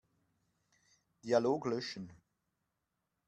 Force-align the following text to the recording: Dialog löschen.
Dialog 1.21 1.67
löschen. 1.67 2.05